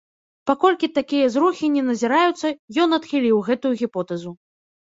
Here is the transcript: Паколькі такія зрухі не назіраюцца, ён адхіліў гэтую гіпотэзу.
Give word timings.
Паколькі 0.51 0.87
такія 0.99 1.27
зрухі 1.35 1.69
не 1.75 1.83
назіраюцца, 1.89 2.47
ён 2.85 2.99
адхіліў 2.99 3.47
гэтую 3.51 3.73
гіпотэзу. 3.83 4.31